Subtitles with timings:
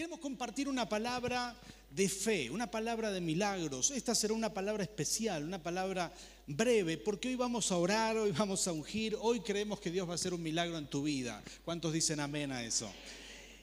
[0.00, 1.54] Queremos compartir una palabra
[1.90, 3.90] de fe, una palabra de milagros.
[3.90, 6.10] Esta será una palabra especial, una palabra
[6.46, 10.12] breve, porque hoy vamos a orar, hoy vamos a ungir, hoy creemos que Dios va
[10.12, 11.44] a hacer un milagro en tu vida.
[11.66, 12.90] ¿Cuántos dicen amén a eso?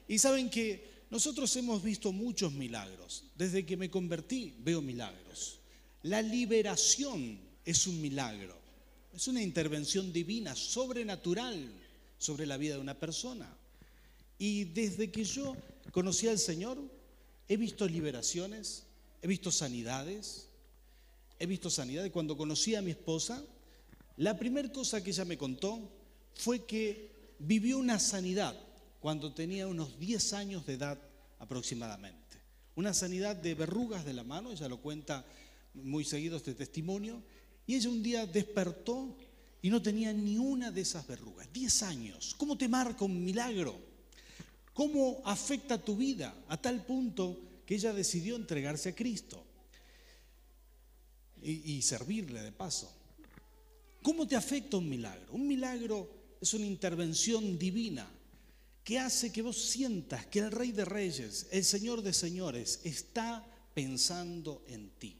[0.08, 3.24] Y saben que nosotros hemos visto muchos milagros.
[3.35, 5.58] Desde que me convertí veo milagros.
[6.04, 8.56] La liberación es un milagro.
[9.12, 11.67] Es una intervención divina, sobrenatural
[12.19, 13.51] sobre la vida de una persona.
[14.38, 15.58] Y desde que yo
[15.97, 16.77] conocí al Señor,
[17.49, 18.83] he visto liberaciones,
[19.19, 20.47] he visto sanidades,
[21.39, 22.11] he visto sanidades.
[22.11, 23.43] Cuando conocí a mi esposa,
[24.17, 25.89] la primera cosa que ella me contó
[26.35, 28.55] fue que vivió una sanidad
[28.99, 30.99] cuando tenía unos 10 años de edad
[31.39, 32.38] aproximadamente.
[32.75, 35.25] Una sanidad de verrugas de la mano, ella lo cuenta
[35.73, 37.23] muy seguido este testimonio,
[37.66, 39.17] y ella un día despertó
[39.63, 41.52] y no tenía ni una de esas verrugas.
[41.52, 42.35] 10 años.
[42.38, 43.96] ¿Cómo te marca un milagro?
[44.77, 49.44] ¿Cómo afecta tu vida a tal punto que ella decidió entregarse a Cristo
[51.42, 52.88] y, servirle de paso?
[54.03, 55.34] ¿Cómo te afecta un milagro?
[55.34, 56.08] Un milagro
[56.39, 58.08] es una intervención divina
[58.84, 63.44] que hace que vos sientas que el Rey de Reyes, el Señor de Señores, está
[63.73, 65.17] pensando en ti.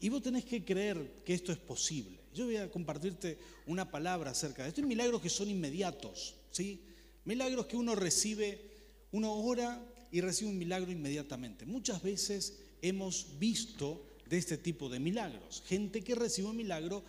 [0.00, 2.18] Y vos tenés que creer que esto es posible.
[2.34, 4.82] Yo voy a compartirte una palabra acerca de esto.
[4.82, 6.82] Hay milagros que son inmediatos, ¿sí?
[7.24, 8.73] Milagros que uno recibe,
[9.14, 11.66] uno ora y recibe un milagro inmediatamente.
[11.66, 15.62] Muchas veces hemos visto de este tipo de milagros.
[15.66, 17.02] Gente que recibe un milagro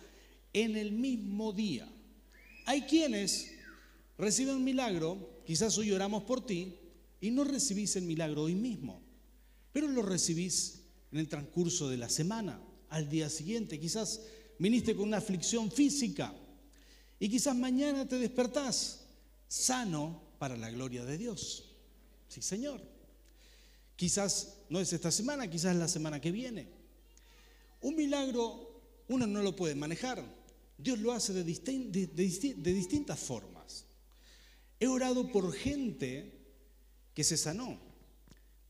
[0.52, 1.88] en el mismo día.
[2.64, 3.52] Hay quienes
[4.18, 6.74] reciben un milagro Quizás hoy oramos por ti
[7.20, 9.00] y no recibís el milagro hoy mismo,
[9.72, 13.78] pero lo recibís en el transcurso de la semana, al día siguiente.
[13.78, 14.22] Quizás
[14.58, 16.34] viniste con una aflicción física
[17.20, 19.06] y quizás mañana te despertás
[19.46, 21.65] sano para la gloria de Dios.
[22.28, 22.80] Sí, Señor.
[23.96, 26.68] Quizás no es esta semana, quizás es la semana que viene.
[27.80, 28.66] Un milagro
[29.08, 30.22] uno no lo puede manejar.
[30.78, 33.84] Dios lo hace de, de distintas formas.
[34.78, 36.32] He orado por gente
[37.14, 37.78] que se sanó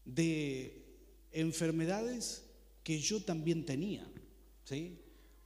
[0.04, 0.84] de
[1.32, 2.44] enfermedades
[2.84, 4.06] que yo también tenía.
[4.64, 4.98] ¿sí?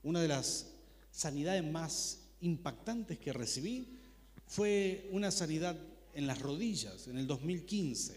[0.02, 0.66] Una de las
[1.10, 3.96] sanidades más impactantes que recibí
[4.46, 5.78] fue una sanidad
[6.14, 8.14] en las rodillas en el 2015.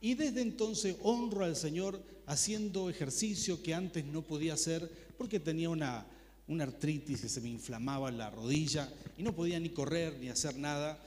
[0.00, 5.68] Y desde entonces honro al Señor haciendo ejercicio que antes no podía hacer porque tenía
[5.68, 6.06] una,
[6.48, 10.56] una artritis que se me inflamaba la rodilla y no podía ni correr ni hacer
[10.56, 11.02] nada.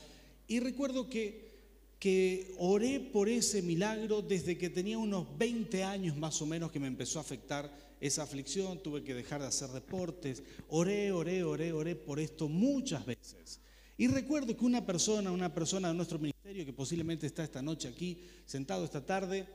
[0.48, 1.52] Y recuerdo que,
[1.98, 6.80] que oré por ese milagro desde que tenía unos 20 años más o menos que
[6.80, 11.72] me empezó a afectar esa aflicción, tuve que dejar de hacer deportes, oré, oré, oré,
[11.72, 13.62] oré por esto muchas veces.
[13.98, 17.88] Y recuerdo que una persona, una persona de nuestro ministerio que posiblemente está esta noche
[17.88, 19.46] aquí, sentado esta tarde,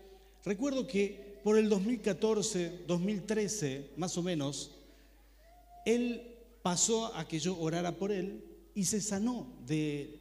[0.44, 4.72] recuerdo que por el 2014, 2013, más o menos,
[5.84, 6.22] él
[6.62, 8.44] pasó a que yo orara por él
[8.74, 10.20] y se sanó de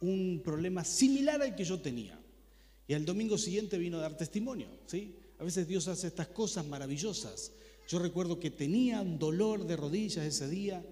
[0.00, 2.18] un problema similar al que yo tenía.
[2.86, 4.68] Y al domingo siguiente vino a dar testimonio.
[4.86, 5.16] ¿sí?
[5.38, 7.52] A veces Dios hace estas cosas maravillosas.
[7.88, 10.84] Yo recuerdo que tenía un dolor de rodillas ese día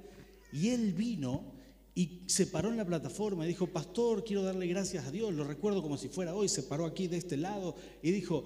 [0.53, 1.54] y él vino
[1.95, 5.33] y se paró en la plataforma y dijo, pastor, quiero darle gracias a Dios.
[5.33, 6.49] Lo recuerdo como si fuera hoy.
[6.49, 8.45] Se paró aquí de este lado y dijo,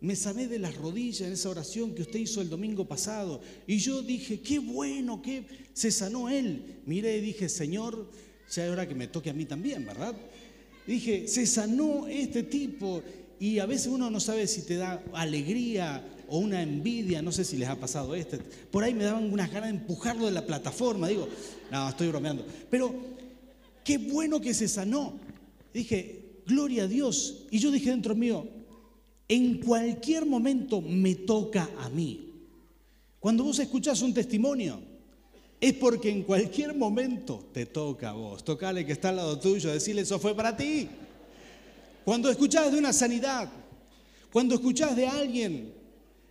[0.00, 3.40] me sané de las rodillas en esa oración que usted hizo el domingo pasado.
[3.66, 6.80] Y yo dije, qué bueno, que se sanó él.
[6.86, 8.10] Miré y dije, Señor,
[8.50, 10.16] ya es hora que me toque a mí también, ¿verdad?
[10.88, 13.02] dije, se sanó este tipo
[13.38, 17.44] y a veces uno no sabe si te da alegría o una envidia, no sé
[17.44, 18.38] si les ha pasado este.
[18.38, 21.28] Por ahí me daban unas ganas de empujarlo de la plataforma, digo,
[21.70, 22.44] no, estoy bromeando.
[22.70, 22.94] Pero
[23.84, 25.14] qué bueno que se sanó.
[25.72, 27.46] Dije, gloria a Dios.
[27.50, 28.46] Y yo dije dentro mío,
[29.28, 32.32] en cualquier momento me toca a mí.
[33.20, 34.80] Cuando vos escuchás un testimonio,
[35.60, 38.44] es porque en cualquier momento te toca a vos.
[38.44, 40.88] Tocale que está al lado tuyo, decirle eso fue para ti.
[42.04, 43.50] Cuando escuchás de una sanidad,
[44.32, 45.74] cuando escuchás de alguien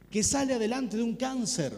[0.09, 1.73] que sale adelante de un cáncer,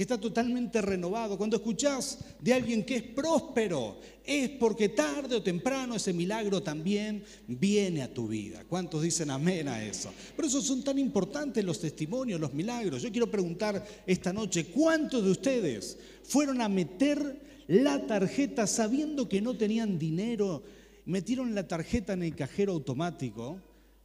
[0.00, 5.42] que está totalmente renovado, cuando escuchás de alguien que es próspero, es porque tarde o
[5.42, 8.64] temprano ese milagro también viene a tu vida.
[8.66, 10.10] ¿Cuántos dicen amén a eso?
[10.34, 13.02] Por eso son tan importantes los testimonios, los milagros.
[13.02, 19.42] Yo quiero preguntar esta noche, ¿cuántos de ustedes fueron a meter la tarjeta sabiendo que
[19.42, 20.62] no tenían dinero?
[21.04, 23.60] Metieron la tarjeta en el cajero automático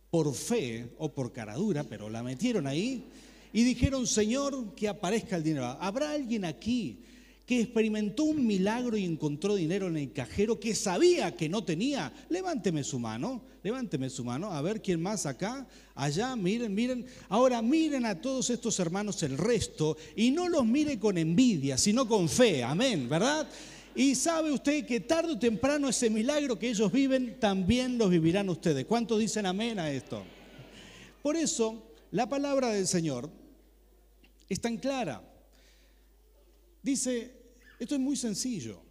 [0.10, 3.08] por fe o por caradura, pero la metieron ahí
[3.56, 5.78] y dijeron, Señor, que aparezca el dinero.
[5.80, 7.00] ¿Habrá alguien aquí
[7.46, 12.12] que experimentó un milagro y encontró dinero en el cajero que sabía que no tenía,
[12.28, 17.06] levánteme su mano, levánteme su mano, a ver quién más acá, allá, miren, miren.
[17.30, 22.10] Ahora miren a todos estos hermanos el resto y no los mire con envidia, sino
[22.10, 23.48] con fe, amén, ¿verdad?
[23.96, 28.50] Y sabe usted que tarde o temprano ese milagro que ellos viven, también lo vivirán
[28.50, 28.84] ustedes.
[28.84, 30.24] ¿Cuántos dicen amén a esto?
[31.22, 31.82] Por eso,
[32.12, 33.45] la palabra del Señor
[34.50, 35.24] es tan clara.
[36.82, 37.32] Dice,
[37.80, 38.82] esto es muy sencillo.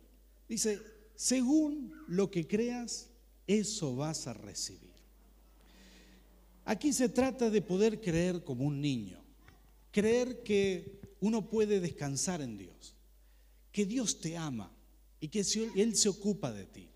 [0.48, 0.80] Dice,
[1.14, 3.10] según lo que creas,
[3.46, 4.94] eso vas a recibir.
[6.64, 9.22] Aquí se trata de poder creer como un niño,
[9.90, 12.94] creer que uno puede descansar en Dios,
[13.70, 14.72] que Dios te ama
[15.20, 15.44] y que
[15.76, 16.88] Él se ocupa de ti.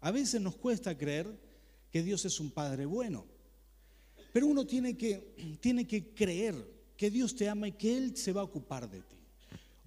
[0.00, 1.28] A veces nos cuesta creer
[1.90, 3.24] que Dios es un Padre bueno,
[4.32, 8.32] pero uno tiene que, tiene que creer que Dios te ama y que Él se
[8.32, 9.16] va a ocupar de ti.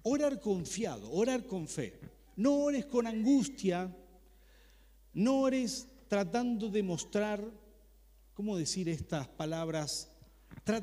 [0.02, 2.00] Orar confiado, orar con fe.
[2.36, 3.94] No ores con angustia,
[5.12, 7.44] no ores tratando de mostrar,
[8.32, 10.08] ¿cómo decir estas palabras?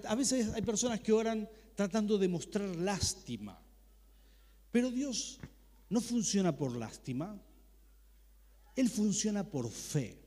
[0.07, 3.59] A veces hay personas que oran tratando de mostrar lástima,
[4.71, 5.39] pero Dios
[5.89, 7.41] no funciona por lástima,
[8.75, 10.19] Él funciona por fe.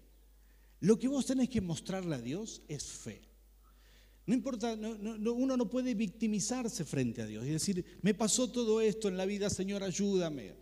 [0.81, 3.32] Lo que vos tenés que mostrarle a Dios es fe.
[4.27, 9.09] No importa, uno no puede victimizarse frente a Dios y decir, me pasó todo esto
[9.09, 10.55] en la vida, Señor, ayúdame.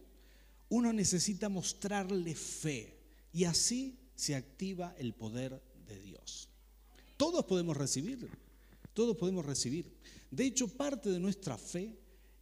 [0.70, 2.96] Uno necesita mostrarle fe
[3.32, 6.48] y así se activa el poder de Dios.
[7.16, 8.28] Todos podemos recibir,
[8.94, 9.86] todos podemos recibir.
[10.30, 11.98] De hecho, parte de nuestra fe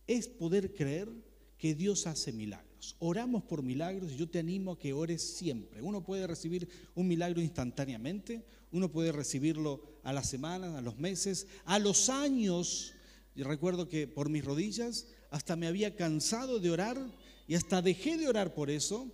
[0.06, 1.09] es poder creer
[1.56, 2.68] que Dios hace milagros.
[3.01, 5.83] Oramos por milagros y yo te animo a que ores siempre.
[5.83, 11.47] Uno puede recibir un milagro instantáneamente, uno puede recibirlo a las semanas, a los meses,
[11.65, 12.95] a los años.
[13.35, 16.99] Y recuerdo que por mis rodillas hasta me había cansado de orar
[17.47, 19.11] y hasta dejé de orar por eso,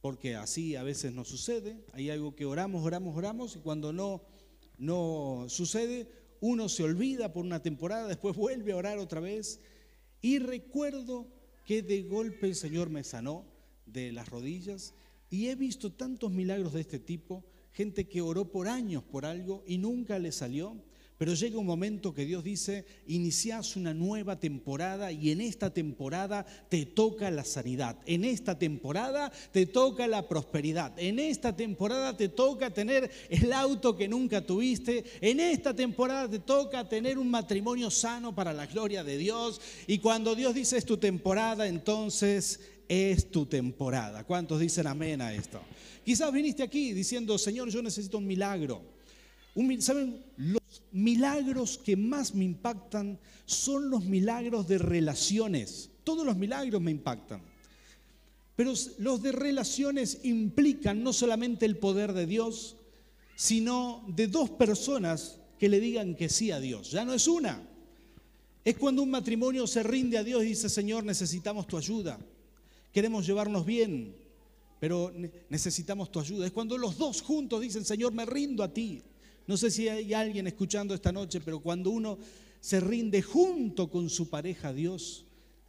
[0.00, 1.84] porque así a veces no sucede.
[1.92, 4.22] Hay algo que oramos, oramos, oramos y cuando no,
[4.78, 6.08] no sucede,
[6.40, 9.60] uno se olvida por una temporada, después vuelve a orar otra vez.
[10.20, 11.26] Y recuerdo
[11.64, 13.44] que de golpe el Señor me sanó
[13.86, 14.94] de las rodillas
[15.30, 17.44] y he visto tantos milagros de este tipo
[17.74, 20.76] gente que oró por años por algo y nunca le salió.
[21.24, 26.44] Pero llega un momento que Dios dice, inicias una nueva temporada y en esta temporada
[26.68, 32.28] te toca la sanidad, en esta temporada te toca la prosperidad, en esta temporada te
[32.28, 37.90] toca tener el auto que nunca tuviste, en esta temporada te toca tener un matrimonio
[37.90, 39.62] sano para la gloria de Dios.
[39.86, 44.24] Y cuando Dios dice es tu temporada, entonces es tu temporada.
[44.24, 45.62] ¿Cuántos dicen amén a esto?
[46.04, 48.93] Quizás viniste aquí diciendo, Señor, yo necesito un milagro.
[49.78, 50.24] ¿Saben?
[50.36, 55.90] Los milagros que más me impactan son los milagros de relaciones.
[56.02, 57.42] Todos los milagros me impactan.
[58.56, 62.76] Pero los de relaciones implican no solamente el poder de Dios,
[63.36, 66.90] sino de dos personas que le digan que sí a Dios.
[66.90, 67.62] Ya no es una.
[68.64, 72.18] Es cuando un matrimonio se rinde a Dios y dice, Señor, necesitamos tu ayuda.
[72.92, 74.14] Queremos llevarnos bien
[74.84, 75.10] pero
[75.48, 76.44] necesitamos tu ayuda.
[76.44, 79.02] Es cuando los dos juntos dicen, Señor, me rindo a ti.
[79.46, 82.18] No sé si hay alguien escuchando esta noche, pero cuando uno
[82.60, 85.26] se rinde junto con su pareja a Dios,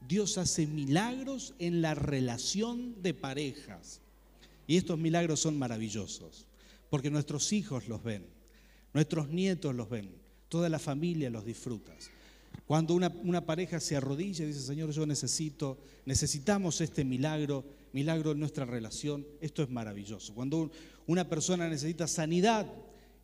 [0.08, 4.00] Dios hace milagros en la relación de parejas.
[4.68, 6.48] Y estos milagros son maravillosos,
[6.90, 8.26] porque nuestros hijos los ven,
[8.94, 10.10] nuestros nietos los ven,
[10.48, 11.94] toda la familia los disfruta.
[12.66, 18.32] Cuando una, una pareja se arrodilla y dice, Señor, yo necesito, necesitamos este milagro, milagro
[18.32, 19.26] en nuestra relación.
[19.42, 20.34] Esto es maravilloso.
[20.34, 20.72] Cuando
[21.06, 22.66] una persona necesita sanidad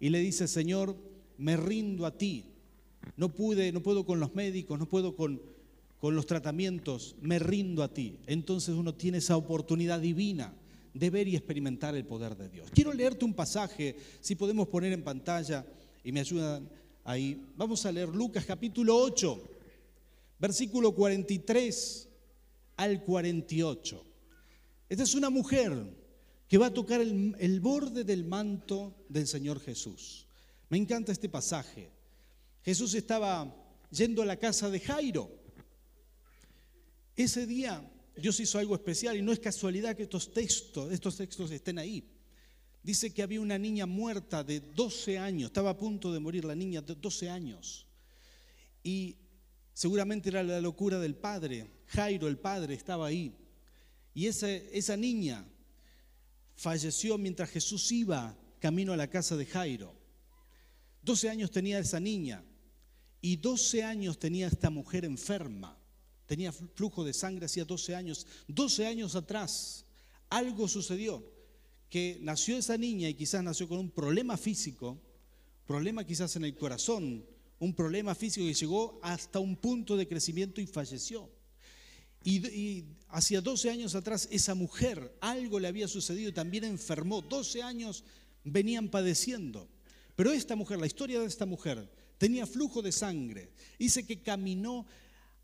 [0.01, 0.98] y le dice, Señor,
[1.38, 2.43] me rindo a ti.
[3.15, 5.39] No pude, no puedo con los médicos, no puedo con,
[6.00, 8.17] con los tratamientos, me rindo a ti.
[8.25, 10.55] Entonces uno tiene esa oportunidad divina
[10.96, 12.70] de ver y experimentar el poder de Dios.
[12.74, 15.65] Quiero leerte un pasaje, si podemos poner en pantalla
[16.03, 16.67] y me ayudan
[17.03, 17.39] ahí.
[17.55, 19.39] Vamos a leer Lucas capítulo 8,
[20.39, 22.10] versículo 43
[22.77, 24.03] al 48.
[24.89, 26.00] Esta es una mujer
[26.51, 30.27] que va a tocar el, borde del manto del Señor Jesús.
[30.67, 31.89] Me encanta este pasaje.
[32.62, 33.55] Jesús estaba
[33.89, 35.31] yendo a la casa de Jairo.
[37.15, 41.50] Ese día Dios hizo algo especial y no es casualidad que estos textos, estos textos
[41.51, 42.03] estén ahí.
[42.84, 46.53] Dice que había una niña muerta de 12 años, estaba a punto de morir la
[46.53, 47.88] niña de 12 años.
[48.84, 49.15] Y
[49.74, 51.72] seguramente era la locura del padre.
[51.86, 53.38] Jairo, el padre, estaba ahí.
[54.13, 55.48] Y esa, esa niña
[56.62, 59.96] falleció mientras Jesús iba camino a la casa de Jairo.
[61.01, 62.44] 12 años tenía esa niña
[63.20, 65.75] y 12 años tenía esta mujer enferma,
[66.27, 68.27] tenía flujo de sangre hacía 12 años.
[68.48, 69.86] 12 años atrás
[70.30, 71.24] algo sucedió,
[71.89, 75.01] que nació esa niña y quizás nació con un problema físico,
[75.65, 77.25] problema quizás en el corazón,
[77.58, 81.27] un problema físico que llegó hasta un punto de crecimiento y falleció.
[82.24, 87.22] Y, hacía 12 años atrás esa mujer, algo le había sucedido y también enfermó.
[87.22, 88.04] 12 años
[88.44, 89.68] venían padeciendo.
[90.16, 93.51] Pero esta mujer, la historia de esta mujer, tenía flujo de sangre.
[93.78, 94.86] Dice que caminó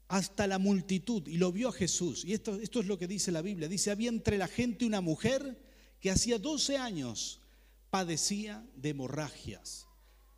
[0.07, 2.23] hasta la multitud y lo vio a Jesús.
[2.23, 3.67] Y esto, esto es lo que dice la Biblia.
[3.67, 5.57] Dice, había entre la gente una mujer
[5.99, 7.41] que hacía 12 años
[7.89, 9.87] padecía de hemorragias,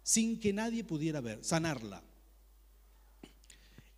[0.03, 2.03] sin que nadie pudiera ver, sanarla.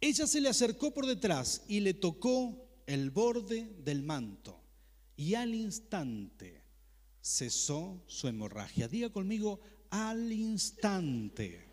[0.01, 4.59] Ella se le acercó por detrás y le tocó el borde del manto.
[5.15, 6.63] Y al instante
[7.21, 8.87] cesó su hemorragia.
[8.87, 9.59] Diga conmigo,
[9.91, 11.63] al instante.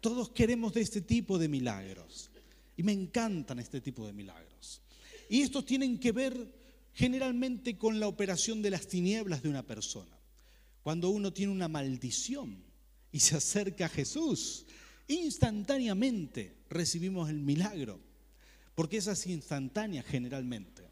[0.00, 2.30] Todos queremos de este tipo de milagros.
[2.76, 4.80] Y me encantan este tipo de milagros.
[5.28, 6.54] Y estos tienen que ver
[6.94, 10.16] generalmente con la operación de las tinieblas de una persona.
[10.82, 12.62] Cuando uno tiene una maldición
[13.10, 14.66] y se acerca a Jesús,
[15.08, 18.00] instantáneamente recibimos el milagro,
[18.74, 20.88] porque esa es instantánea generalmente.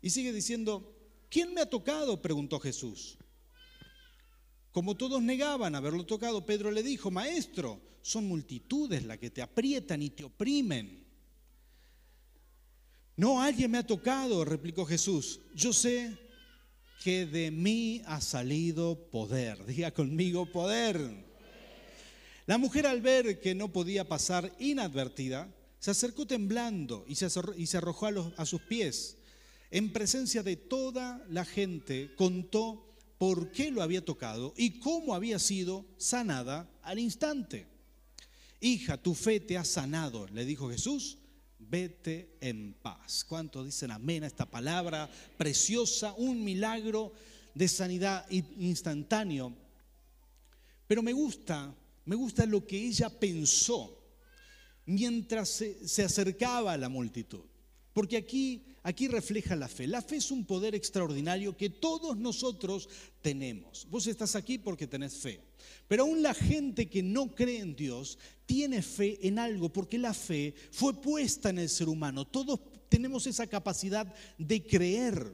[0.00, 0.94] Y sigue diciendo,
[1.28, 2.22] ¿quién me ha tocado?
[2.22, 3.18] preguntó Jesús.
[4.72, 10.02] Como todos negaban haberlo tocado, Pedro le dijo, Maestro, son multitudes las que te aprietan
[10.02, 11.04] y te oprimen.
[13.16, 15.40] No, alguien me ha tocado, replicó Jesús.
[15.54, 16.16] Yo sé
[17.02, 19.64] que de mí ha salido poder.
[19.66, 21.27] Diga conmigo poder.
[22.48, 27.26] La mujer al ver que no podía pasar inadvertida, se acercó temblando y se,
[27.76, 28.06] arrojó
[28.38, 29.18] a, sus pies.
[29.70, 35.38] En presencia de toda la gente contó por qué lo había tocado y cómo había
[35.38, 37.66] sido sanada al instante.
[38.62, 41.18] Hija, tu fe te ha sanado, le dijo Jesús,
[41.58, 43.26] vete en paz.
[43.28, 46.14] ¿Cuántos dicen amén a esta palabra preciosa?
[46.16, 47.12] Un milagro
[47.54, 49.54] de sanidad instantáneo.
[50.86, 51.74] Pero me gusta
[52.08, 54.02] me gusta lo que ella pensó
[54.86, 57.44] mientras se, acercaba a la multitud.
[57.92, 59.86] Porque aquí, aquí refleja la fe.
[59.86, 62.88] La fe es un poder extraordinario que todos nosotros
[63.20, 63.86] tenemos.
[63.90, 65.38] Vos estás aquí porque tenés fe.
[65.86, 70.14] Pero aún la gente que no cree en Dios tiene fe en algo, porque la
[70.14, 72.26] fe fue puesta en el ser humano.
[72.26, 75.30] Todos tenemos esa capacidad de creer.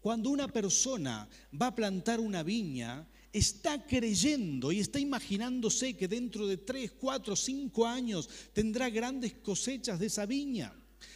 [0.00, 3.06] Cuando una persona va a plantar una viña,
[3.36, 9.98] está creyendo y está imaginándose que dentro de tres, cuatro, cinco años tendrá grandes cosechas
[9.98, 10.72] de esa viña.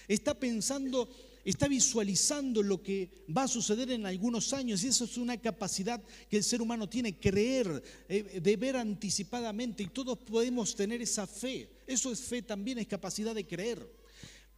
[0.07, 1.09] Está pensando,
[1.47, 6.03] está visualizando lo que va a suceder en algunos años y eso es una capacidad
[6.29, 11.27] que el ser humano tiene, creer, eh, de ver anticipadamente y todos podemos tener esa
[11.27, 11.71] fe.
[11.87, 13.91] Eso es fe también, es capacidad de creer.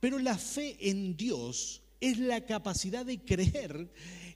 [0.01, 3.89] Pero la fe en Dios es la capacidad de creer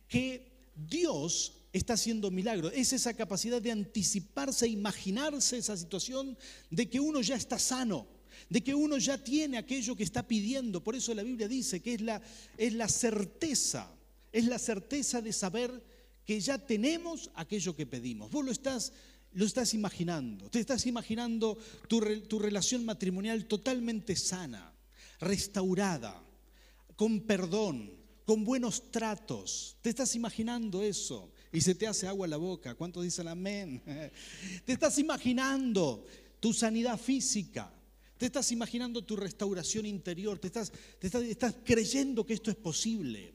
[0.06, 2.72] que Dios está haciendo milagros.
[2.74, 6.36] Es esa capacidad de anticiparse, imaginarse esa situación
[6.70, 8.06] de que uno ya está sano,
[8.48, 10.82] de que uno ya tiene aquello que está pidiendo.
[10.82, 12.22] Por eso la Biblia dice que es la,
[12.56, 13.90] es la certeza,
[14.32, 15.82] es la certeza de saber
[16.24, 18.30] que ya tenemos aquello que pedimos.
[18.30, 18.92] Vos lo estás,
[19.32, 24.72] lo estás imaginando, te estás imaginando tu, tu relación matrimonial totalmente sana,
[25.20, 26.22] restaurada,
[26.96, 27.92] con perdón,
[28.24, 29.76] con buenos tratos.
[29.82, 32.74] Te estás imaginando eso y se te hace agua la boca.
[32.74, 33.80] ¿Cuántos dicen amén?
[34.66, 36.04] Te estás imaginando
[36.38, 37.72] tu sanidad física.
[38.18, 40.38] Te estás imaginando tu restauración interior.
[40.38, 40.70] Te estás,
[41.00, 43.32] estás, creyendo que esto es posible.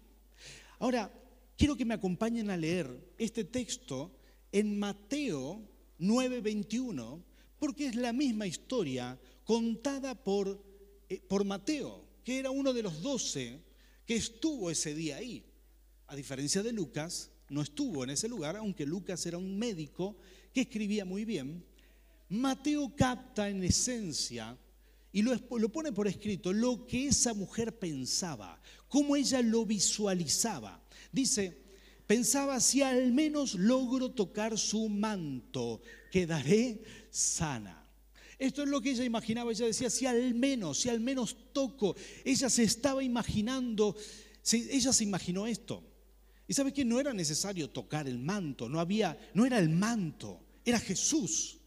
[0.78, 1.12] Ahora,
[1.58, 4.12] quiero que me acompañen a leer este texto
[4.52, 5.60] en Mateo
[5.98, 7.24] 9:21,
[7.58, 10.64] porque es la misma historia contada por,
[11.10, 13.62] eh, por Mateo, que era uno de los doce
[14.06, 15.44] que estuvo ese día ahí.
[16.06, 20.16] A diferencia de Lucas, no estuvo en ese lugar, aunque Lucas era un médico
[20.54, 21.64] que escribía muy bien,
[22.30, 24.58] Mateo capta en esencia
[25.12, 25.38] y lo,
[25.70, 30.82] pone por escrito lo que esa mujer pensaba, cómo ella lo visualizaba.
[31.12, 31.58] Dice,
[32.08, 37.86] pensaba si al menos logro tocar su manto, quedaré sana.
[38.40, 41.98] Esto es lo que ella imaginaba, ella decía, si al menos, si al menos toco,
[42.24, 43.94] ella se estaba imaginando,
[44.52, 45.91] ella se imaginó esto.
[46.52, 50.42] Y sabes que no era necesario tocar el manto, no había, no era el manto,
[50.66, 51.60] era Jesús.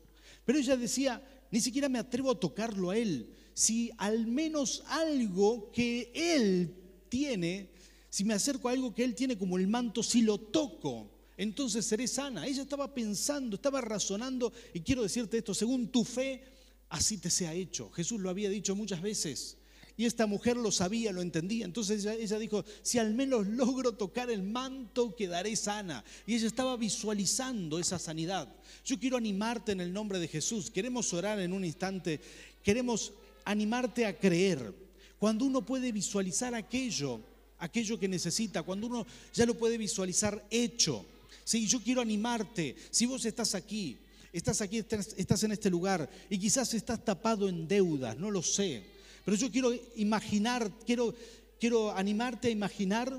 [0.44, 3.30] Pero ella decía, ni siquiera me atrevo a tocarlo a él.
[3.54, 6.74] Si al menos algo que él
[7.08, 7.70] tiene,
[8.10, 11.86] si me acerco a algo que él tiene como el manto, si lo toco, entonces
[11.86, 12.46] seré sana.
[12.46, 16.44] Ella estaba pensando, estaba razonando, y quiero decirte esto, según tu fe,
[16.90, 17.88] así te sea hecho.
[17.92, 19.56] Jesús lo había dicho muchas veces.
[19.96, 21.64] Y esta mujer lo sabía, lo entendía.
[21.64, 26.04] Entonces ella, dijo, si al menos logro tocar el manto, quedaré sana.
[26.26, 28.52] Y ella estaba visualizando esa sanidad.
[28.84, 30.70] Yo quiero animarte en el nombre de Jesús.
[30.70, 32.20] Queremos orar en un instante.
[32.64, 33.12] Queremos
[33.44, 34.74] animarte a creer.
[35.18, 37.20] Cuando uno puede visualizar aquello,
[37.58, 41.06] aquello que necesita, cuando uno ya lo puede visualizar hecho.
[41.44, 42.74] Sí, yo quiero animarte.
[42.90, 43.96] Si vos estás aquí,
[44.32, 48.93] estás aquí, estás en este lugar y quizás estás tapado en deudas, no lo sé
[49.24, 51.14] pero yo quiero imaginar, quiero,
[51.58, 53.18] quiero animarte a imaginar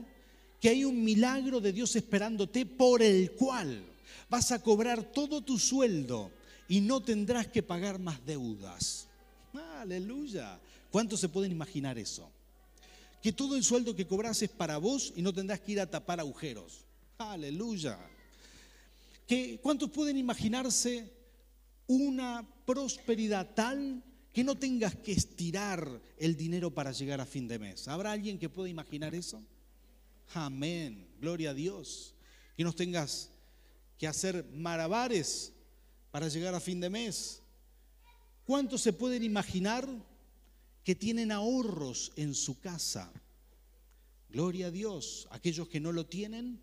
[0.61, 3.83] que hay un milagro de Dios esperándote por el cual
[4.29, 6.31] vas a cobrar todo tu sueldo
[6.67, 9.07] y no tendrás que pagar más deudas.
[9.79, 10.59] Aleluya.
[10.91, 12.29] ¿Cuántos se pueden imaginar eso?
[13.21, 15.89] Que todo el sueldo que cobras es para vos y no tendrás que ir a
[15.89, 16.85] tapar agujeros.
[17.17, 17.97] Aleluya.
[19.27, 21.11] Que, ¿Cuántos pueden imaginarse
[21.87, 24.03] una prosperidad tal
[24.35, 27.87] que no tengas que estirar el dinero para llegar a fin de mes.
[27.87, 29.41] ¿Habrá alguien que pueda imaginar eso?
[30.33, 32.13] Amén, gloria a Dios.
[32.57, 33.29] Que no tengas
[33.97, 35.53] que hacer marabares
[36.11, 37.43] para llegar a fin de mes.
[38.45, 39.87] ¿Cuántos se pueden imaginar
[40.83, 43.09] que tienen ahorros en su casa?
[44.27, 45.29] Gloria a Dios.
[45.31, 46.59] Aquellos que no lo tienen,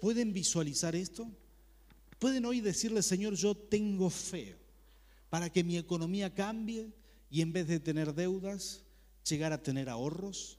[0.00, 1.30] ¿pueden visualizar esto?
[2.18, 4.65] ¿Pueden hoy decirle, Señor, yo tengo fe?
[5.30, 6.92] Para que mi economía cambie
[7.30, 8.82] y en vez de tener deudas,
[9.28, 10.58] llegar a tener ahorros?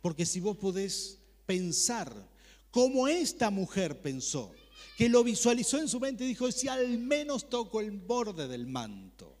[0.00, 2.12] Porque si vos podés pensar
[2.70, 4.52] como esta mujer pensó,
[4.96, 8.66] que lo visualizó en su mente y dijo, si al menos toco el borde del
[8.66, 9.36] manto,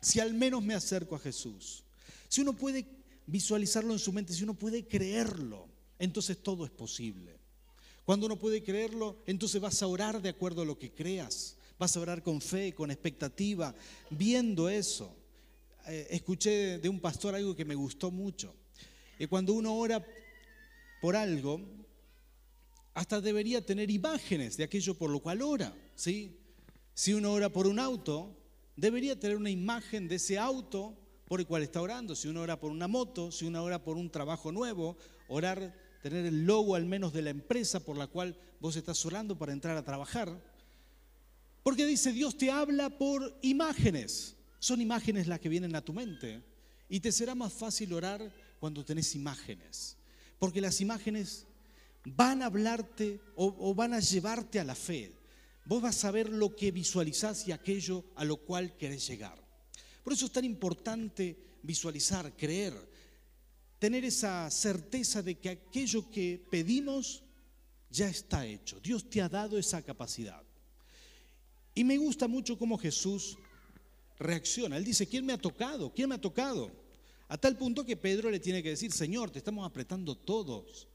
[0.00, 1.82] si al menos me acerco a Jesús,
[2.28, 2.86] si uno puede
[3.26, 5.68] visualizarlo en su mente, si uno puede creerlo,
[5.98, 7.38] entonces todo es posible.
[8.04, 11.56] Cuando uno puede creerlo, entonces vas a orar de acuerdo a lo que creas.
[11.78, 13.74] Vas a orar con fe, con expectativa,
[14.10, 15.14] viendo eso.
[15.86, 18.54] Eh, escuché de un pastor algo que me gustó mucho.
[19.18, 20.04] Y cuando uno ora
[21.00, 21.60] por algo,
[22.94, 25.76] hasta debería tener imágenes de aquello por lo cual ora.
[25.94, 26.38] ¿sí?
[26.94, 28.34] Si uno ora por un auto,
[28.76, 32.14] debería tener una imagen de ese auto por el cual está orando.
[32.14, 34.96] Si uno ora por una moto, si uno ora por un trabajo nuevo,
[35.28, 39.36] orar, tener el logo al menos de la empresa por la cual vos estás orando
[39.36, 40.40] para entrar a trabajar.
[41.64, 44.36] Porque dice, Dios te habla por imágenes.
[44.60, 46.44] Son imágenes las que vienen a tu mente.
[46.90, 49.96] Y te será más fácil orar cuando tenés imágenes.
[50.38, 51.46] Porque las imágenes
[52.04, 55.16] van a hablarte o, van a llevarte a la fe.
[55.64, 59.42] Vos vas a ver lo que visualizás y aquello a lo cual querés llegar.
[60.02, 62.74] Por eso es tan importante visualizar, creer,
[63.78, 67.22] tener esa certeza de que aquello que pedimos
[67.88, 68.78] ya está hecho.
[68.80, 70.43] Dios te ha dado esa capacidad.
[71.74, 73.36] Y me gusta mucho cómo Jesús
[74.18, 74.76] reacciona.
[74.76, 75.92] Él dice, ¿quién me ha tocado?
[75.92, 76.70] ¿Quién me ha tocado?
[77.28, 80.86] A tal punto que Pedro le tiene que decir, Señor, te estamos apretando todos.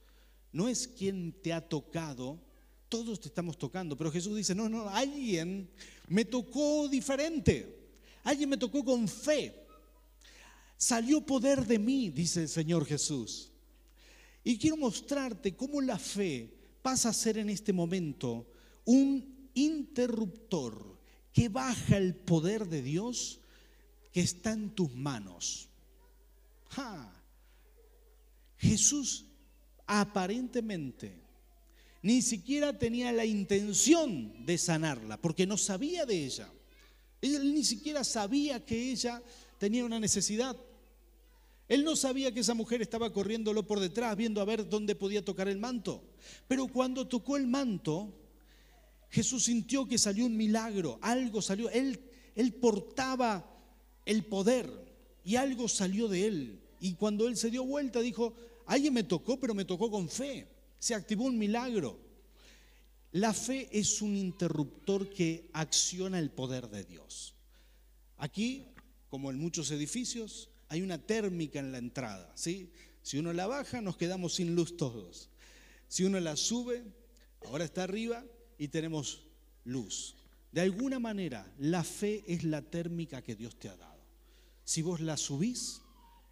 [0.51, 2.39] No es quien te ha tocado,
[2.87, 3.97] todos te estamos tocando.
[3.97, 5.69] Pero Jesús dice, no, no, alguien
[6.07, 7.77] me tocó diferente.
[8.23, 9.65] Alguien me tocó con fe.
[10.77, 13.51] Salió poder de mí, dice el Señor Jesús.
[14.43, 18.47] Y quiero mostrarte cómo la fe pasa a ser en este momento
[18.85, 20.97] un interruptor
[21.33, 23.39] que baja el poder de Dios
[24.11, 25.69] que está en tus manos.
[28.57, 29.25] Jesús
[29.85, 31.29] aparentemente
[32.01, 36.49] ni siquiera tenía la intención de sanarla, porque no sabía de ella.
[37.21, 39.21] Él ni siquiera sabía que ella
[39.57, 40.55] tenía una necesidad.
[41.67, 45.23] Él no sabía que esa mujer estaba corriéndolo por detrás, viendo a ver dónde podía
[45.23, 46.01] tocar el manto.
[46.47, 48.13] Pero cuando tocó el manto,
[49.09, 51.99] Jesús sintió que salió un milagro, algo salió, él,
[52.35, 53.45] él portaba
[54.05, 54.69] el poder
[55.23, 56.59] y algo salió de él.
[56.79, 58.33] Y cuando él se dio vuelta dijo,
[58.65, 60.47] alguien me tocó, pero me tocó con fe.
[60.79, 61.99] Se activó un milagro.
[63.11, 67.33] La fe es un interruptor que acciona el poder de Dios.
[68.17, 68.67] Aquí,
[69.09, 72.31] como en muchos edificios, hay una térmica en la entrada.
[72.35, 72.69] ¿sí?
[73.01, 75.29] Si uno la baja, nos quedamos sin luz todos.
[75.87, 76.83] Si uno la sube,
[77.45, 78.23] ahora está arriba,
[78.59, 79.21] y tenemos
[79.63, 80.15] luz.
[80.51, 84.03] De alguna manera, la fe es la térmica que Dios te ha dado.
[84.63, 85.81] Si vos la subís,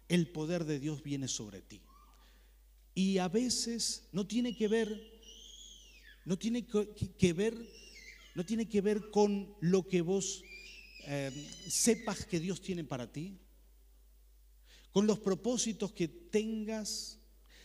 [0.08, 1.80] el poder de Dios viene sobre ti.
[2.94, 5.20] Y a veces no tiene que ver,
[6.24, 7.56] no tiene que ver,
[8.34, 10.42] no tiene que ver con lo que vos
[11.06, 11.30] eh,
[11.68, 13.38] sepas que Dios tiene para ti,
[14.92, 17.18] con los propósitos que tengas,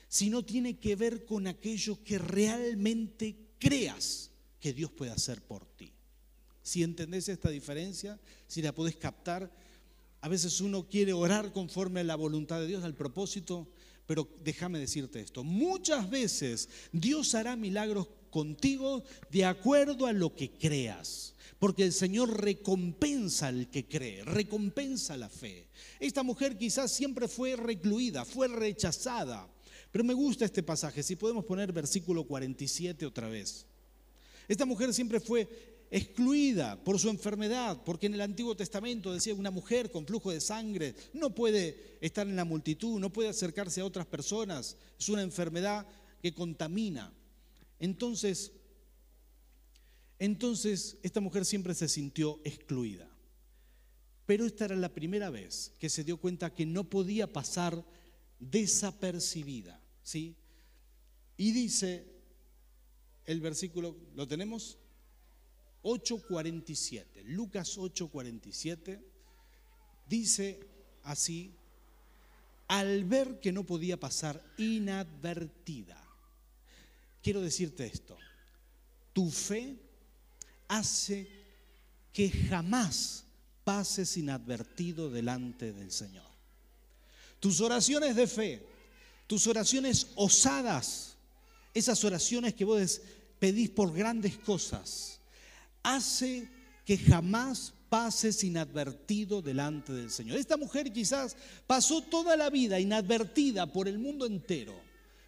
[0.07, 4.32] sino tiene que ver con aquello que realmente creas
[4.63, 5.91] que Dios puede hacer por ti.
[6.61, 9.51] Si entendés esta diferencia, si la podés captar,
[10.21, 13.67] A veces uno quiere orar conforme a la voluntad de Dios, al propósito,
[14.05, 20.49] pero déjame decirte esto, muchas veces Dios hará milagros contigo de acuerdo a lo que
[20.49, 25.67] creas, porque el Señor recompensa al que cree, recompensa la fe.
[25.99, 29.45] Esta mujer quizás siempre fue recluida, fue rechazada,
[29.91, 33.65] pero me gusta este pasaje, si podemos poner versículo 47 otra vez.
[34.47, 35.47] Esta mujer siempre fue
[35.93, 40.41] excluida por su enfermedad, porque en el Antiguo Testamento decía una mujer con flujo de
[40.41, 45.21] sangre no puede estar en la multitud, no puede acercarse a otras personas, es una
[45.21, 45.85] enfermedad
[46.19, 47.13] que contamina.
[47.79, 48.53] Entonces,
[50.17, 53.07] entonces esta mujer siempre se sintió excluida.
[54.25, 57.85] Pero esta era la primera vez que se dio cuenta que no podía pasar
[58.39, 60.35] desapercibida, ¿sí?
[61.37, 62.12] Y dice
[63.25, 64.77] el versículo, ¿lo tenemos?
[65.83, 69.03] 8:47, Lucas 8:47,
[70.07, 70.59] dice
[71.03, 71.53] así,
[72.67, 76.01] al ver que no podía pasar inadvertida.
[77.21, 78.17] Quiero decirte esto,
[79.13, 79.77] tu fe
[80.67, 81.27] hace
[82.11, 83.25] que jamás
[83.63, 86.25] pases inadvertido delante del Señor.
[87.39, 88.65] Tus oraciones de fe,
[89.27, 91.12] tus oraciones osadas,
[91.73, 93.01] esas oraciones que vos
[93.39, 95.19] pedís por grandes cosas,
[95.81, 96.47] hace
[96.85, 100.37] que jamás pases inadvertido delante del Señor.
[100.37, 101.35] Esta mujer quizás
[101.67, 104.73] pasó toda la vida inadvertida por el mundo entero,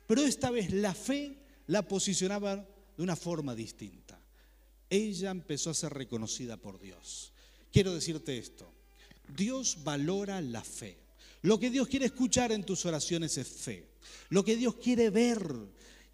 [0.08, 4.20] pero esta vez la fe la posicionaba de una forma distinta.
[4.90, 7.34] Ella empezó a ser reconocida por Dios.
[7.72, 8.72] Quiero decirte esto,
[9.36, 10.98] Dios valora la fe.
[11.42, 13.90] Lo que Dios quiere escuchar en tus oraciones es fe.
[14.30, 15.48] Lo que Dios quiere ver,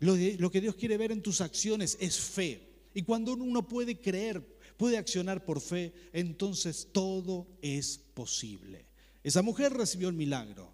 [0.01, 2.67] lo, que Dios quiere ver en tus acciones es fe.
[2.93, 4.43] Y cuando uno puede creer,
[4.75, 8.85] puede accionar por fe, entonces todo es posible.
[9.23, 10.73] Esa mujer recibió el milagro.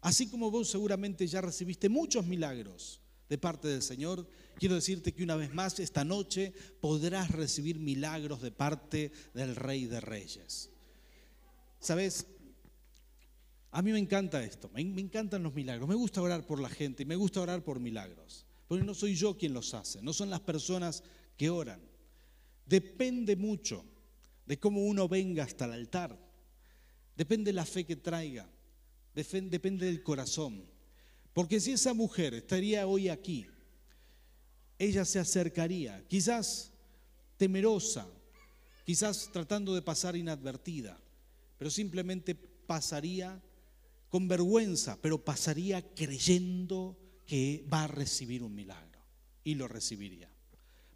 [0.00, 5.22] Así como vos seguramente ya recibiste muchos milagros de parte del Señor, quiero decirte que
[5.22, 10.70] una vez más esta noche podrás recibir milagros de parte del Rey de Reyes.
[11.80, 12.26] ¿Sabes?
[13.70, 17.02] A mí me encanta esto, me, encantan los milagros, me gusta orar por la gente
[17.02, 20.30] y me gusta orar por milagros, porque no soy yo quien los hace, no son
[20.30, 21.02] las personas
[21.36, 21.80] que oran.
[22.66, 23.84] Depende mucho
[24.46, 26.18] de cómo uno venga hasta el altar.
[27.16, 28.48] Depende de la fe que traiga.
[29.14, 30.64] Depende del corazón.
[31.32, 33.46] Porque si esa mujer estaría hoy aquí,
[34.78, 36.72] ella se acercaría, quizás
[37.36, 38.06] temerosa,
[38.84, 41.00] quizás tratando de pasar inadvertida,
[41.58, 43.42] pero simplemente pasaría
[44.08, 49.00] con vergüenza, pero pasaría creyendo que va a recibir un milagro
[49.42, 50.34] y lo recibiría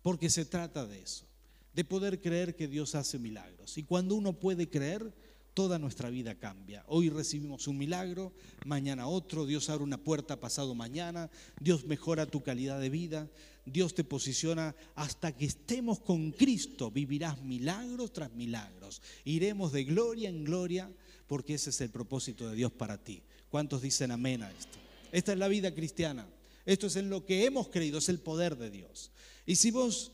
[0.09, 1.27] porque se trata de eso,
[1.75, 3.77] de poder creer que Dios hace milagros.
[3.79, 5.13] Y cuando uno puede creer,
[5.53, 6.85] toda nuestra vida cambia.
[6.87, 8.33] Hoy recibimos un milagro,
[8.65, 13.29] mañana otro, Dios abre una puerta pasado mañana, Dios mejora tu calidad de vida,
[13.67, 19.03] Dios te posiciona hasta que estemos con Cristo, vivirás milagros tras milagros.
[19.25, 20.91] Iremos de gloria en gloria
[21.27, 23.21] porque ese es el propósito de Dios para ti.
[23.51, 24.88] ¿Cuántos dicen amén a esto?
[25.13, 26.29] Esta es la vida cristiana.
[26.65, 29.11] Esto es en lo que hemos creído, es el poder de Dios.
[29.47, 30.13] Y si vos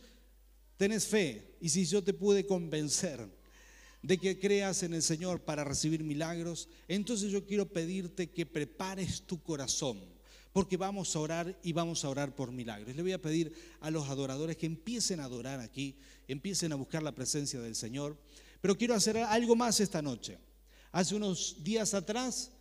[0.77, 3.29] tenés fe y si yo te pude convencer
[4.03, 9.23] de que creas en el Señor para recibir milagros, entonces yo quiero pedirte que prepares
[9.23, 9.99] tu corazón,
[10.53, 12.95] porque vamos a orar y vamos a orar por milagros.
[12.95, 15.97] Le voy a pedir a los adoradores que empiecen a adorar aquí,
[16.29, 18.17] empiecen a buscar la presencia del Señor,
[18.61, 20.39] pero quiero hacer algo más esta noche.
[20.93, 22.53] Hace unos días atrás,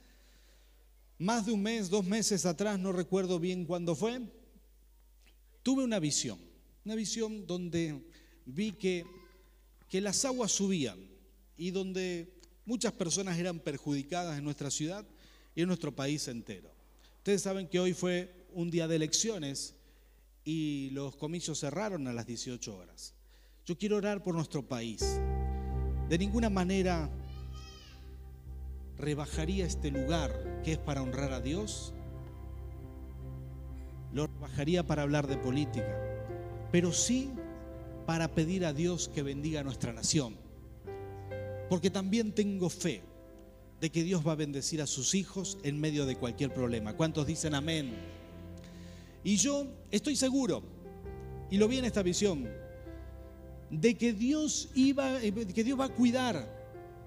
[1.17, 4.21] más de un mes, dos meses atrás, no recuerdo bien cuándo fue,
[5.61, 6.39] tuve una visión.
[6.85, 8.03] Una visión donde
[8.45, 9.05] vi que,
[9.87, 10.99] que las aguas subían
[11.57, 12.33] y donde
[12.65, 15.05] muchas personas eran perjudicadas en nuestra ciudad
[15.55, 16.71] y en nuestro país entero.
[17.17, 19.75] Ustedes saben que hoy fue un día de elecciones
[20.43, 23.13] y los comicios cerraron a las 18 horas.
[23.65, 25.01] Yo quiero orar por nuestro país.
[26.09, 27.09] De ninguna manera
[28.97, 31.93] rebajaría este lugar que es para honrar a Dios.
[34.13, 36.03] Lo rebajaría para hablar de política
[36.73, 37.29] pero sí
[38.07, 40.35] para pedir a Dios que bendiga a nuestra nación.
[41.69, 43.03] Porque también tengo fe
[43.79, 46.97] de que Dios va a bendecir a sus hijos en medio de cualquier problema.
[46.97, 47.93] ¿Cuántos dicen amén?
[49.23, 50.63] Y yo estoy seguro,
[51.51, 52.49] y lo vi en esta visión,
[53.69, 56.43] de que Dios iba, que Dios va a cuidar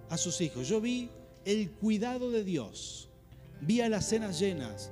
[0.08, 0.68] a sus hijos.
[0.68, 1.10] Yo vi
[1.46, 3.08] el cuidado de Dios,
[3.62, 4.90] vi a las cenas llenas,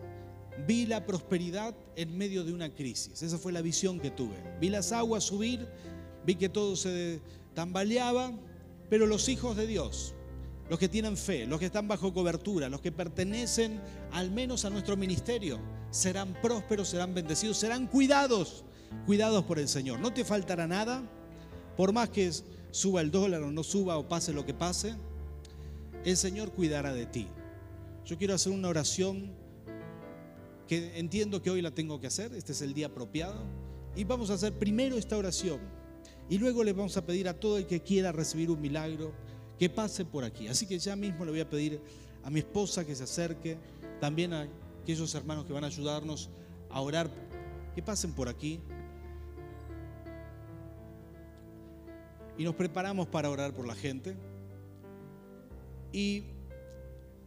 [0.67, 3.23] vi la prosperidad en medio de una crisis.
[3.23, 4.37] Esa fue la visión que tuve.
[4.61, 5.69] Vi las aguas subir,
[6.25, 7.21] vi que todo se
[7.55, 8.33] tambaleaba,
[8.89, 10.15] pero los hijos de Dios
[10.69, 13.81] los que tienen fe, los que están bajo cobertura, los que pertenecen
[14.13, 18.65] al menos a nuestro ministerio, serán prósperos, serán bendecidos, serán cuidados,
[19.05, 20.01] cuidados por el Señor.
[20.01, 21.03] No te faltará nada,
[21.77, 22.31] por más que
[22.71, 24.95] suba el dólar o no suba o pase lo que pase,
[26.05, 27.29] el Señor cuidará de ti.
[28.05, 29.33] Yo quiero hacer una oración
[30.69, 33.43] que entiendo que hoy la tengo que hacer, este es el día apropiado,
[33.97, 35.61] y vamos a hacer primero esta oración
[36.29, 39.13] y luego le vamos a pedir a todo el que quiera recibir un milagro
[39.59, 40.49] que pase por aquí.
[40.49, 41.81] Así que ya mismo le voy a pedir
[42.23, 43.59] a mi esposa que se acerque,
[44.01, 44.49] también a
[44.83, 46.31] aquellos hermanos que van a ayudarnos
[46.71, 47.11] a orar,
[47.75, 48.61] que pasen por aquí.
[52.37, 54.17] Y nos preparamos para orar por la gente.
[55.95, 56.25] Y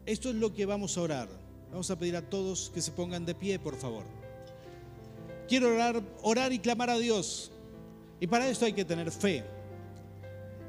[0.05, 1.29] esto es lo que vamos a orar.
[1.71, 4.03] Vamos a pedir a todos que se pongan de pie, por favor.
[5.47, 7.49] Quiero orar, orar y clamar a Dios.
[8.19, 9.45] Y para esto hay que tener fe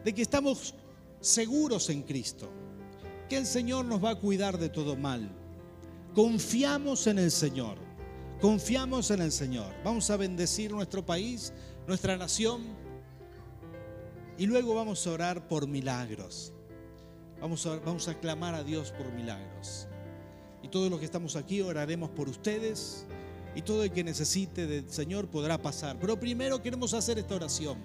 [0.05, 0.77] de que estamos
[1.21, 2.49] seguros en Cristo,
[3.29, 5.29] que el Señor nos va a cuidar de todo mal.
[6.15, 7.79] Confiamos en el Señor,
[8.41, 9.75] confiamos en el Señor.
[9.85, 11.53] Vamos a bendecir nuestro país,
[11.89, 12.63] nuestra nación,
[14.37, 16.53] y luego vamos a orar por milagros.
[17.41, 19.87] Vamos a, vamos a clamar a Dios por milagros.
[20.63, 23.07] Y todos los que estamos aquí oraremos por ustedes
[23.55, 25.97] y todo el que necesite del Señor podrá pasar.
[26.01, 27.79] Pero primero queremos hacer esta oración.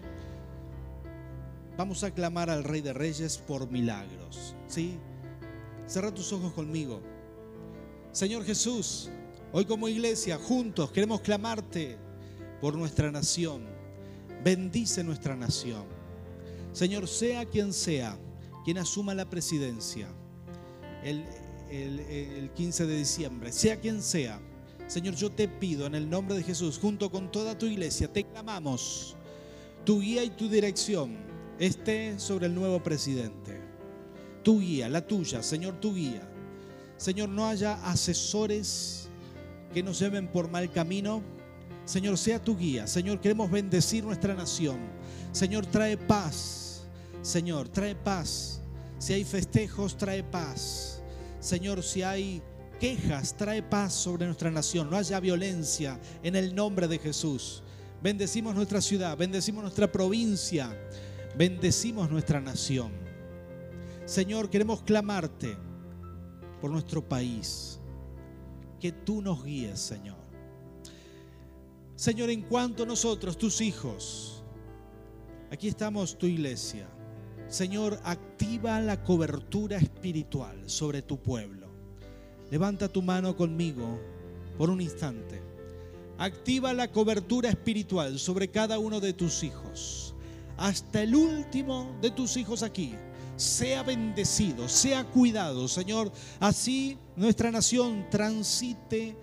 [1.78, 4.56] Vamos a clamar al Rey de Reyes por milagros.
[4.68, 4.98] ¿Sí?
[5.88, 7.02] Cerra tus ojos conmigo.
[8.12, 9.10] Señor Jesús,
[9.52, 11.98] hoy como iglesia, juntos queremos clamarte
[12.62, 13.64] por nuestra nación.
[14.44, 15.86] Bendice nuestra nación.
[16.74, 18.18] Señor, sea quien sea
[18.64, 20.08] quien asuma la presidencia
[21.04, 21.24] el,
[21.70, 24.40] el 15 de diciembre, sea quien sea.
[24.88, 28.24] Señor, yo te pido en el nombre de Jesús, junto con toda tu iglesia, te
[28.24, 29.16] clamamos
[29.86, 31.18] tu guía y tu dirección
[31.60, 33.62] esté sobre el nuevo presidente.
[34.44, 36.22] Tu guía, la tuya, Señor, tu guía.
[36.98, 39.10] Señor, no haya asesores
[39.74, 41.22] que nos lleven por mal camino.
[41.86, 42.88] Señor, sea tu guía.
[42.88, 44.80] Señor, queremos bendecir nuestra nación.
[45.32, 46.63] Señor, trae paz.
[47.24, 48.62] Señor, trae paz.
[49.00, 51.02] Si hay festejos, trae paz.
[51.40, 52.44] Señor, si hay
[52.80, 54.92] quejas, trae paz sobre nuestra nación.
[54.92, 57.64] No haya violencia en el nombre de Jesús.
[58.04, 60.78] Bendecimos nuestra ciudad, bendecimos nuestra provincia
[61.36, 62.92] bendecimos nuestra nación.
[64.06, 65.58] Señor, queremos clamarte
[66.62, 67.80] por nuestro país,
[68.80, 70.18] que tú nos guíes, Señor.
[71.96, 74.44] Señor, en cuanto nosotros, tus hijos,
[75.52, 76.88] aquí estamos tu iglesia,
[77.48, 81.68] Señor, activa la cobertura espiritual sobre tu pueblo.
[82.50, 84.00] Levanta tu mano conmigo
[84.58, 85.42] por un instante.
[86.18, 90.14] Activa la cobertura espiritual sobre cada uno de tus hijos
[90.58, 92.94] hasta el último de tus hijos aquí
[93.36, 96.12] sea bendecido, sea cuidado, Señor.
[96.40, 99.16] Así nuestra nación transite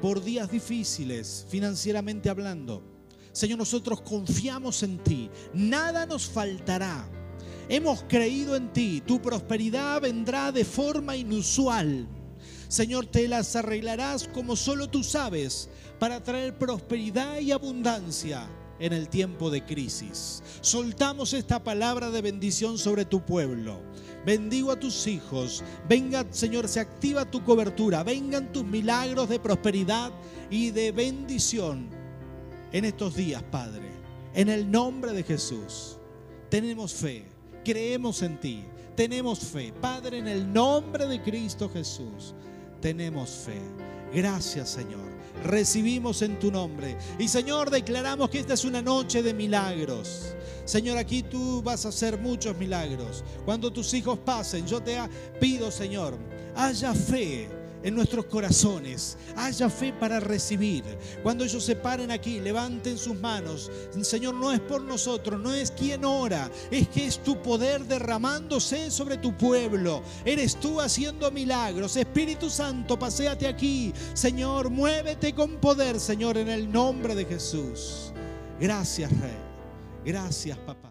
[0.00, 2.82] por días difíciles, financieramente hablando.
[3.32, 7.08] Señor, nosotros confiamos en ti, nada nos faltará.
[7.68, 12.08] Hemos creído en ti, tu prosperidad vendrá de forma inusual.
[12.68, 19.08] Señor, te las arreglarás como solo tú sabes para traer prosperidad y abundancia en el
[19.08, 20.42] tiempo de crisis.
[20.60, 23.80] Soltamos esta palabra de bendición sobre tu pueblo.
[24.24, 25.62] Bendigo a tus hijos.
[25.88, 28.02] Venga, Señor, se activa tu cobertura.
[28.02, 30.12] Vengan tus milagros de prosperidad
[30.50, 31.88] y de bendición
[32.72, 33.90] en estos días, Padre.
[34.34, 35.98] En el nombre de Jesús.
[36.50, 37.37] Tenemos fe.
[37.68, 38.64] Creemos en ti.
[38.96, 39.74] Tenemos fe.
[39.78, 42.34] Padre, en el nombre de Cristo Jesús.
[42.80, 43.60] Tenemos fe.
[44.10, 46.96] Gracias, Señor recibimos en tu nombre.
[47.18, 50.34] Y Señor, declaramos que esta es una noche de milagros.
[50.64, 53.22] Señor, aquí tú vas a hacer muchos milagros.
[53.44, 54.98] Cuando tus hijos pasen, yo te
[55.38, 56.16] pido, Señor,
[56.56, 57.48] haya fe
[57.82, 59.16] en nuestros corazones.
[59.36, 60.84] Haya fe para recibir.
[61.22, 63.70] Cuando ellos se paren aquí, levanten sus manos.
[64.02, 68.90] Señor, no es por nosotros, no es quien ora, es que es tu poder derramándose
[68.90, 70.02] sobre tu pueblo.
[70.24, 71.96] Eres tú haciendo milagros.
[71.96, 73.92] Espíritu Santo, paséate aquí.
[74.14, 78.12] Señor, muévete con poder, Señor, en el nombre de Jesús.
[78.60, 79.36] Gracias, Rey.
[80.04, 80.87] Gracias, papá.